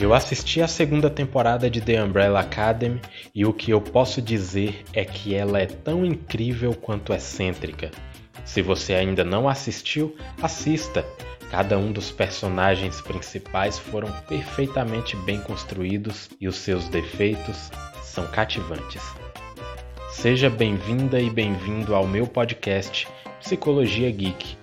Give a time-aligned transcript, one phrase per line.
[0.00, 3.00] Eu assisti a segunda temporada de The Umbrella Academy
[3.32, 7.92] e o que eu posso dizer é que ela é tão incrível quanto excêntrica.
[8.44, 11.04] Se você ainda não assistiu, assista.
[11.48, 17.70] Cada um dos personagens principais foram perfeitamente bem construídos e os seus defeitos
[18.02, 19.02] são cativantes.
[20.10, 23.06] Seja bem-vinda e bem-vindo ao meu podcast
[23.40, 24.56] Psicologia Geek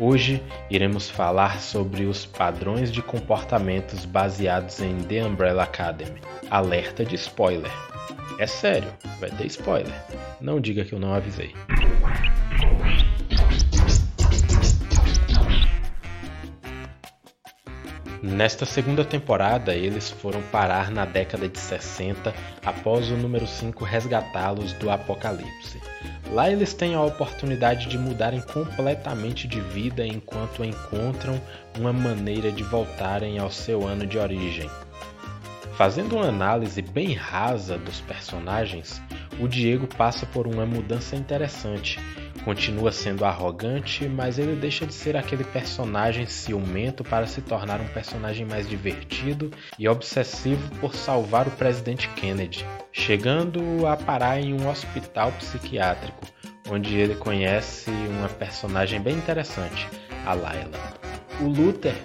[0.00, 0.40] Hoje
[0.70, 6.20] iremos falar sobre os padrões de comportamentos baseados em The Umbrella Academy.
[6.48, 7.72] Alerta de spoiler.
[8.38, 9.92] É sério, vai ter spoiler.
[10.40, 11.52] Não diga que eu não avisei.
[18.30, 24.74] Nesta segunda temporada, eles foram parar na década de 60 após o número 5 resgatá-los
[24.74, 25.80] do apocalipse.
[26.30, 31.40] Lá eles têm a oportunidade de mudarem completamente de vida enquanto encontram
[31.78, 34.68] uma maneira de voltarem ao seu ano de origem.
[35.72, 39.00] Fazendo uma análise bem rasa dos personagens,
[39.40, 41.98] o Diego passa por uma mudança interessante.
[42.48, 47.88] Continua sendo arrogante, mas ele deixa de ser aquele personagem ciumento para se tornar um
[47.88, 54.66] personagem mais divertido e obsessivo por salvar o presidente Kennedy chegando a parar em um
[54.66, 56.24] hospital psiquiátrico,
[56.70, 59.86] onde ele conhece uma personagem bem interessante,
[60.24, 60.78] a Layla.
[61.42, 61.96] O Luther,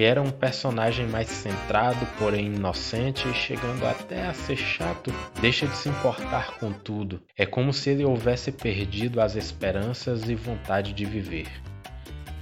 [0.00, 5.76] que era um personagem mais centrado, porém inocente, chegando até a ser chato, deixa de
[5.76, 7.20] se importar com tudo.
[7.36, 11.48] É como se ele houvesse perdido as esperanças e vontade de viver.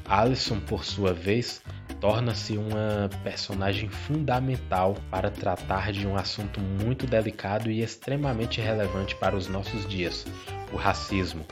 [0.07, 1.61] Alison, por sua vez,
[2.01, 9.35] torna-se uma personagem fundamental para tratar de um assunto muito delicado e extremamente relevante para
[9.35, 10.25] os nossos dias:
[10.73, 11.45] o racismo.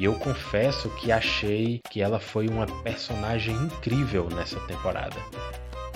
[0.00, 5.16] E eu confesso que achei que ela foi uma personagem incrível nessa temporada.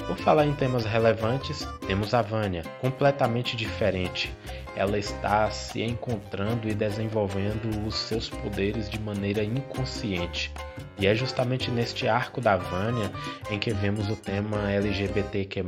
[0.06, 4.30] Por falar em temas relevantes, temos a Vânia, completamente diferente.
[4.76, 10.52] Ela está se encontrando e desenvolvendo os seus poderes de maneira inconsciente.
[10.98, 13.10] E é justamente neste arco da Vânia
[13.50, 15.64] em que vemos o tema LGBTQ+,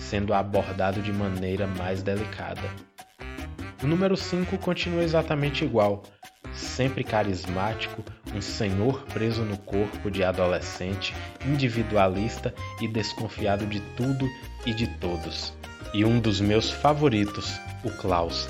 [0.00, 2.68] sendo abordado de maneira mais delicada.
[3.80, 6.02] O número 5 continua exatamente igual,
[6.54, 8.02] sempre carismático,
[8.34, 11.14] um senhor preso no corpo de adolescente,
[11.46, 14.28] individualista e desconfiado de tudo
[14.64, 15.52] e de todos.
[15.94, 18.48] E um dos meus favoritos, o Klaus.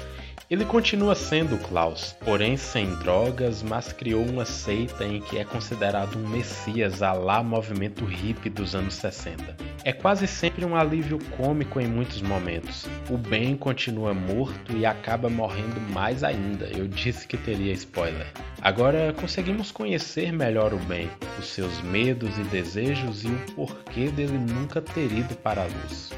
[0.48, 6.16] Ele continua sendo Klaus, porém sem drogas, mas criou uma seita em que é considerado
[6.16, 9.56] um messias a lá movimento hippie dos anos 60.
[9.86, 12.88] É quase sempre um alívio cômico em muitos momentos.
[13.08, 16.66] O Ben continua morto e acaba morrendo mais ainda.
[16.76, 18.26] Eu disse que teria spoiler.
[18.60, 21.08] Agora conseguimos conhecer melhor o Ben,
[21.38, 26.10] os seus medos e desejos e o porquê dele nunca ter ido para a luz.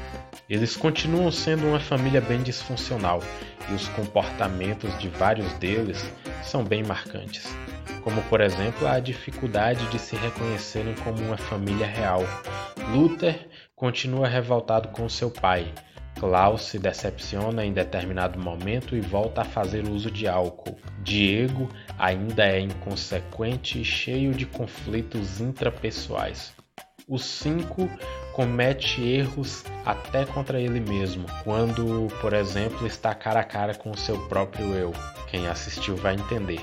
[0.49, 3.21] Eles continuam sendo uma família bem disfuncional
[3.69, 7.55] e os comportamentos de vários deles são bem marcantes,
[8.01, 12.23] como por exemplo a dificuldade de se reconhecerem como uma família real.
[12.91, 13.48] Luther
[13.79, 15.73] continua revoltado com seu pai.
[16.19, 20.77] Klaus se decepciona em determinado momento e volta a fazer uso de álcool.
[21.01, 26.53] Diego ainda é inconsequente e cheio de conflitos intrapessoais.
[27.07, 27.89] Os cinco
[28.33, 33.97] comete erros até contra ele mesmo, quando, por exemplo, está cara a cara com o
[33.97, 34.91] seu próprio eu.
[35.31, 36.59] Quem assistiu vai entender.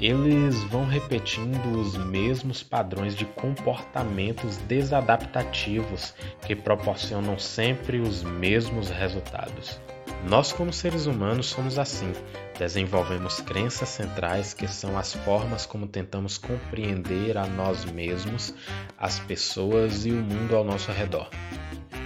[0.00, 6.14] Eles vão repetindo os mesmos padrões de comportamentos desadaptativos
[6.46, 9.78] que proporcionam sempre os mesmos resultados.
[10.26, 12.12] Nós, como seres humanos, somos assim.
[12.58, 18.54] Desenvolvemos crenças centrais que são as formas como tentamos compreender a nós mesmos,
[18.98, 21.28] as pessoas e o mundo ao nosso redor.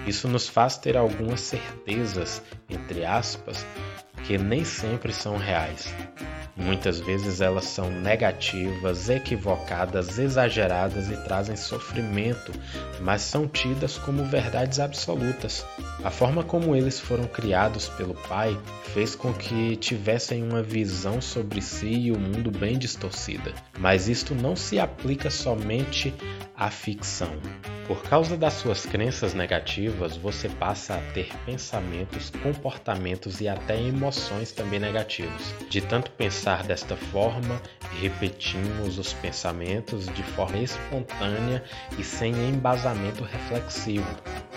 [0.04, 3.65] Isso nos faz ter algumas certezas, entre aspas,
[4.26, 5.94] que nem sempre são reais.
[6.56, 12.52] Muitas vezes elas são negativas, equivocadas, exageradas e trazem sofrimento,
[13.00, 15.66] mas são tidas como verdades absolutas.
[16.04, 18.56] A forma como eles foram criados pelo Pai
[18.92, 23.53] fez com que tivessem uma visão sobre si e o mundo bem distorcida.
[23.78, 26.15] Mas isto não se aplica somente
[26.56, 27.32] à ficção.
[27.86, 34.53] Por causa das suas crenças negativas, você passa a ter pensamentos, comportamentos e até emoções
[34.53, 35.54] também negativos.
[35.69, 37.60] De tanto pensar desta forma,
[38.01, 41.63] repetimos os pensamentos de forma espontânea
[41.98, 44.16] e sem embasamento reflexivo.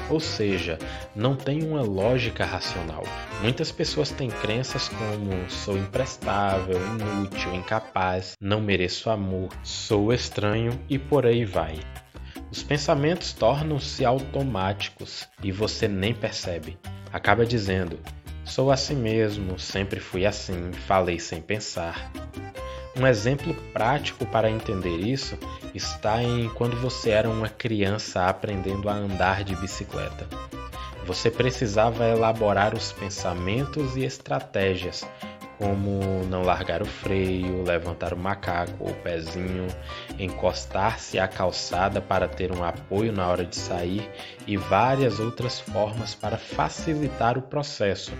[0.09, 0.79] Ou seja,
[1.13, 3.03] não tem uma lógica racional.
[3.41, 10.97] Muitas pessoas têm crenças como sou imprestável, inútil, incapaz, não mereço amor, sou estranho e
[10.97, 11.77] por aí vai.
[12.51, 16.77] Os pensamentos tornam-se automáticos e você nem percebe.
[17.11, 17.99] acaba dizendo:
[18.45, 22.11] Sou assim mesmo, sempre fui assim, falei sem pensar.
[22.95, 25.37] Um exemplo prático para entender isso
[25.75, 30.27] está em quando você era uma criança aprendendo a andar de bicicleta.
[31.05, 35.05] Você precisava elaborar os pensamentos e estratégias,
[35.57, 39.67] como não largar o freio, levantar o macaco ou o pezinho,
[40.19, 44.09] encostar-se à calçada para ter um apoio na hora de sair
[44.45, 48.11] e várias outras formas para facilitar o processo.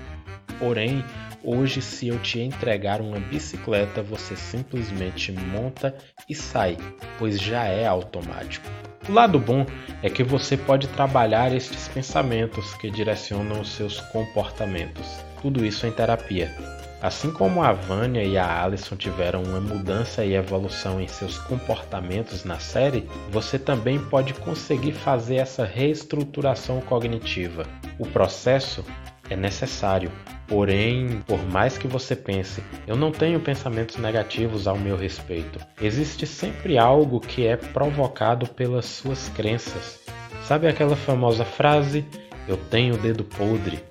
[0.60, 1.04] Porém,
[1.44, 5.96] hoje, se eu te entregar uma bicicleta, você simplesmente monta
[6.28, 6.78] e sai,
[7.18, 8.68] pois já é automático.
[9.08, 9.66] O lado bom
[10.04, 15.06] é que você pode trabalhar estes pensamentos que direcionam os seus comportamentos.
[15.42, 16.54] Tudo isso em terapia.
[17.02, 22.44] Assim como a Vânia e a Alison tiveram uma mudança e evolução em seus comportamentos
[22.44, 27.68] na série, você também pode conseguir fazer essa reestruturação cognitiva.
[28.00, 28.84] O processo
[29.30, 30.12] é necessário,
[30.48, 35.60] Porém, por mais que você pense, eu não tenho pensamentos negativos ao meu respeito.
[35.82, 40.00] Existe sempre algo que é provocado pelas suas crenças.
[40.46, 42.06] Sabe aquela famosa frase:
[42.48, 43.84] Eu tenho o dedo podre?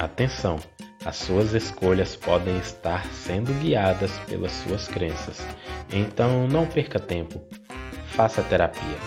[0.00, 0.58] Atenção,
[1.04, 5.46] as suas escolhas podem estar sendo guiadas pelas suas crenças.
[5.92, 7.40] Então não perca tempo.
[8.06, 8.98] Faça terapia.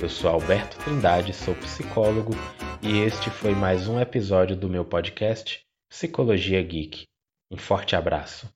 [0.00, 2.34] Eu sou Alberto Trindade, sou psicólogo
[2.82, 5.60] e este foi mais um episódio do meu podcast
[5.90, 7.04] Psicologia Geek.
[7.50, 8.48] Um forte abraço.